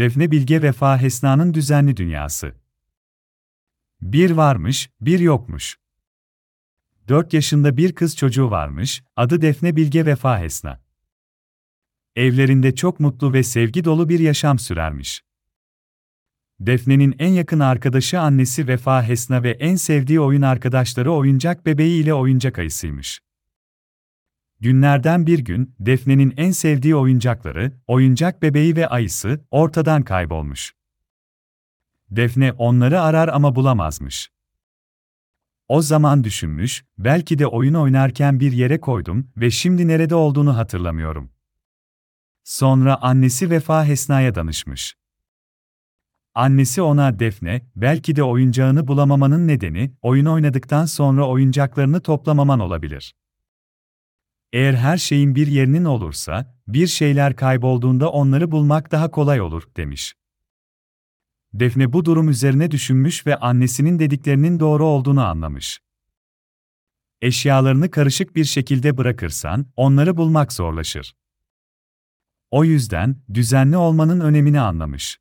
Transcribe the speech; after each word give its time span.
Defne 0.00 0.30
Bilge 0.30 0.62
Vefa 0.62 0.98
Hesna'nın 0.98 1.54
düzenli 1.54 1.96
dünyası. 1.96 2.54
Bir 4.02 4.30
varmış, 4.30 4.90
bir 5.00 5.20
yokmuş. 5.20 5.76
4 7.08 7.32
yaşında 7.32 7.76
bir 7.76 7.94
kız 7.94 8.16
çocuğu 8.16 8.50
varmış, 8.50 9.02
adı 9.16 9.42
Defne 9.42 9.76
Bilge 9.76 10.06
Vefa 10.06 10.40
Hesna. 10.40 10.82
Evlerinde 12.16 12.74
çok 12.74 13.00
mutlu 13.00 13.32
ve 13.32 13.42
sevgi 13.42 13.84
dolu 13.84 14.08
bir 14.08 14.20
yaşam 14.20 14.58
sürermiş. 14.58 15.22
Defne'nin 16.60 17.14
en 17.18 17.32
yakın 17.32 17.60
arkadaşı 17.60 18.20
annesi 18.20 18.68
Vefa 18.68 19.02
Hesna 19.02 19.42
ve 19.42 19.50
en 19.50 19.76
sevdiği 19.76 20.20
oyun 20.20 20.42
arkadaşları 20.42 21.12
oyuncak 21.12 21.66
bebeği 21.66 22.02
ile 22.02 22.14
oyuncak 22.14 22.58
ayısıymış. 22.58 23.20
Günlerden 24.60 25.26
bir 25.26 25.38
gün, 25.38 25.74
Defne'nin 25.80 26.34
en 26.36 26.50
sevdiği 26.50 26.96
oyuncakları, 26.96 27.72
oyuncak 27.86 28.42
bebeği 28.42 28.76
ve 28.76 28.88
ayısı, 28.88 29.44
ortadan 29.50 30.02
kaybolmuş. 30.02 30.74
Defne 32.10 32.52
onları 32.52 33.00
arar 33.00 33.28
ama 33.28 33.54
bulamazmış. 33.54 34.30
O 35.68 35.82
zaman 35.82 36.24
düşünmüş, 36.24 36.84
belki 36.98 37.38
de 37.38 37.46
oyun 37.46 37.74
oynarken 37.74 38.40
bir 38.40 38.52
yere 38.52 38.80
koydum 38.80 39.30
ve 39.36 39.50
şimdi 39.50 39.88
nerede 39.88 40.14
olduğunu 40.14 40.56
hatırlamıyorum. 40.56 41.30
Sonra 42.44 43.02
annesi 43.02 43.50
Vefa 43.50 43.84
Hesna'ya 43.84 44.34
danışmış. 44.34 44.96
Annesi 46.34 46.82
ona 46.82 47.18
Defne, 47.18 47.62
belki 47.76 48.16
de 48.16 48.22
oyuncağını 48.22 48.88
bulamamanın 48.88 49.48
nedeni, 49.48 49.92
oyun 50.02 50.26
oynadıktan 50.26 50.84
sonra 50.84 51.28
oyuncaklarını 51.28 52.00
toplamaman 52.00 52.60
olabilir. 52.60 53.14
Eğer 54.52 54.74
her 54.74 54.96
şeyin 54.96 55.34
bir 55.34 55.46
yerinin 55.46 55.84
olursa, 55.84 56.54
bir 56.68 56.86
şeyler 56.86 57.36
kaybolduğunda 57.36 58.10
onları 58.10 58.50
bulmak 58.50 58.92
daha 58.92 59.10
kolay 59.10 59.40
olur, 59.40 59.62
demiş. 59.76 60.14
Defne 61.52 61.92
bu 61.92 62.04
durum 62.04 62.28
üzerine 62.28 62.70
düşünmüş 62.70 63.26
ve 63.26 63.36
annesinin 63.36 63.98
dediklerinin 63.98 64.60
doğru 64.60 64.84
olduğunu 64.84 65.24
anlamış. 65.24 65.80
Eşyalarını 67.22 67.90
karışık 67.90 68.36
bir 68.36 68.44
şekilde 68.44 68.96
bırakırsan, 68.96 69.66
onları 69.76 70.16
bulmak 70.16 70.52
zorlaşır. 70.52 71.16
O 72.50 72.64
yüzden, 72.64 73.16
düzenli 73.34 73.76
olmanın 73.76 74.20
önemini 74.20 74.60
anlamış. 74.60 75.20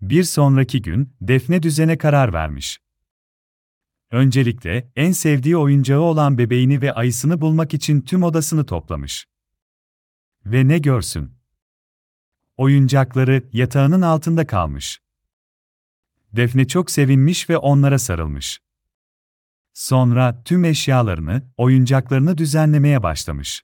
Bir 0.00 0.24
sonraki 0.24 0.82
gün, 0.82 1.14
Defne 1.20 1.62
düzene 1.62 1.98
karar 1.98 2.32
vermiş. 2.32 2.80
Öncelikle, 4.10 4.92
en 4.96 5.12
sevdiği 5.12 5.56
oyuncağı 5.56 6.00
olan 6.00 6.38
bebeğini 6.38 6.82
ve 6.82 6.92
ayısını 6.92 7.40
bulmak 7.40 7.74
için 7.74 8.00
tüm 8.00 8.22
odasını 8.22 8.66
toplamış. 8.66 9.26
Ve 10.46 10.68
ne 10.68 10.78
görsün? 10.78 11.32
Oyuncakları 12.56 13.42
yatağının 13.52 14.02
altında 14.02 14.46
kalmış. 14.46 15.00
Defne 16.32 16.66
çok 16.66 16.90
sevinmiş 16.90 17.50
ve 17.50 17.58
onlara 17.58 17.98
sarılmış. 17.98 18.60
Sonra 19.72 20.42
tüm 20.44 20.64
eşyalarını, 20.64 21.42
oyuncaklarını 21.56 22.38
düzenlemeye 22.38 23.02
başlamış. 23.02 23.62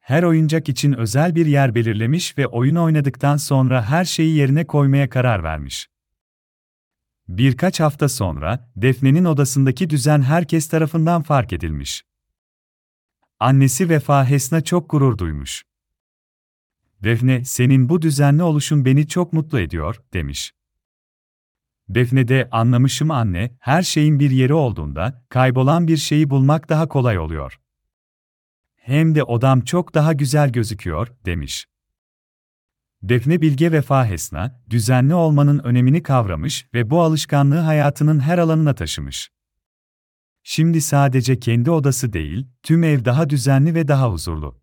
Her 0.00 0.22
oyuncak 0.22 0.68
için 0.68 0.92
özel 0.92 1.34
bir 1.34 1.46
yer 1.46 1.74
belirlemiş 1.74 2.38
ve 2.38 2.46
oyun 2.46 2.76
oynadıktan 2.76 3.36
sonra 3.36 3.84
her 3.84 4.04
şeyi 4.04 4.36
yerine 4.36 4.66
koymaya 4.66 5.10
karar 5.10 5.42
vermiş. 5.42 5.88
Birkaç 7.30 7.80
hafta 7.80 8.08
sonra, 8.08 8.70
Defne'nin 8.76 9.24
odasındaki 9.24 9.90
düzen 9.90 10.22
herkes 10.22 10.68
tarafından 10.68 11.22
fark 11.22 11.52
edilmiş. 11.52 12.02
Annesi 13.40 13.88
Vefa 13.88 14.28
Hesna 14.28 14.60
çok 14.60 14.90
gurur 14.90 15.18
duymuş. 15.18 15.62
Defne, 17.04 17.44
senin 17.44 17.88
bu 17.88 18.02
düzenli 18.02 18.42
oluşun 18.42 18.84
beni 18.84 19.08
çok 19.08 19.32
mutlu 19.32 19.60
ediyor, 19.60 20.02
demiş. 20.12 20.52
Defne 21.88 22.28
de 22.28 22.48
anlamışım 22.52 23.10
anne, 23.10 23.56
her 23.60 23.82
şeyin 23.82 24.20
bir 24.20 24.30
yeri 24.30 24.54
olduğunda, 24.54 25.24
kaybolan 25.28 25.88
bir 25.88 25.96
şeyi 25.96 26.30
bulmak 26.30 26.68
daha 26.68 26.88
kolay 26.88 27.18
oluyor. 27.18 27.60
Hem 28.76 29.14
de 29.14 29.24
odam 29.24 29.60
çok 29.60 29.94
daha 29.94 30.12
güzel 30.12 30.52
gözüküyor, 30.52 31.08
demiş. 31.24 31.66
Defne 33.02 33.40
Bilge 33.40 33.72
Vefa 33.72 34.06
Hesna, 34.06 34.62
düzenli 34.70 35.14
olmanın 35.14 35.58
önemini 35.58 36.02
kavramış 36.02 36.66
ve 36.74 36.90
bu 36.90 37.02
alışkanlığı 37.02 37.58
hayatının 37.58 38.20
her 38.20 38.38
alanına 38.38 38.74
taşımış. 38.74 39.30
Şimdi 40.42 40.80
sadece 40.80 41.40
kendi 41.40 41.70
odası 41.70 42.12
değil, 42.12 42.46
tüm 42.62 42.84
ev 42.84 43.04
daha 43.04 43.30
düzenli 43.30 43.74
ve 43.74 43.88
daha 43.88 44.12
huzurlu. 44.12 44.60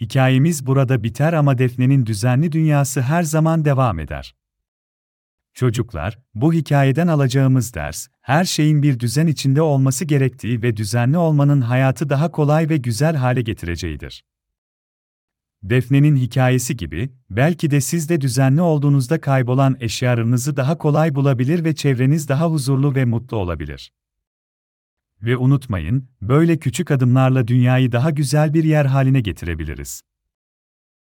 Hikayemiz 0.00 0.66
burada 0.66 1.02
biter 1.02 1.32
ama 1.32 1.58
Defne'nin 1.58 2.06
düzenli 2.06 2.52
dünyası 2.52 3.02
her 3.02 3.22
zaman 3.22 3.64
devam 3.64 3.98
eder. 3.98 4.34
Çocuklar, 5.54 6.18
bu 6.34 6.52
hikayeden 6.52 7.06
alacağımız 7.06 7.74
ders, 7.74 8.08
her 8.20 8.44
şeyin 8.44 8.82
bir 8.82 9.00
düzen 9.00 9.26
içinde 9.26 9.62
olması 9.62 10.04
gerektiği 10.04 10.62
ve 10.62 10.76
düzenli 10.76 11.18
olmanın 11.18 11.60
hayatı 11.60 12.08
daha 12.08 12.30
kolay 12.30 12.68
ve 12.68 12.76
güzel 12.76 13.16
hale 13.16 13.40
getireceğidir. 13.42 14.24
Defne'nin 15.70 16.16
hikayesi 16.16 16.76
gibi, 16.76 17.10
belki 17.30 17.70
de 17.70 17.80
siz 17.80 18.08
de 18.08 18.20
düzenli 18.20 18.60
olduğunuzda 18.60 19.20
kaybolan 19.20 19.76
eşyalarınızı 19.80 20.56
daha 20.56 20.78
kolay 20.78 21.14
bulabilir 21.14 21.64
ve 21.64 21.74
çevreniz 21.74 22.28
daha 22.28 22.50
huzurlu 22.50 22.94
ve 22.94 23.04
mutlu 23.04 23.36
olabilir. 23.36 23.92
Ve 25.22 25.36
unutmayın, 25.36 26.08
böyle 26.22 26.58
küçük 26.58 26.90
adımlarla 26.90 27.48
dünyayı 27.48 27.92
daha 27.92 28.10
güzel 28.10 28.54
bir 28.54 28.64
yer 28.64 28.84
haline 28.84 29.20
getirebiliriz. 29.20 30.02